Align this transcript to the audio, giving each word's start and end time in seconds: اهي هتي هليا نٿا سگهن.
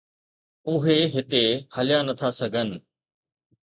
اهي 0.69 0.97
هتي 1.15 1.45
هليا 1.75 1.99
نٿا 2.07 2.29
سگهن. 2.39 2.69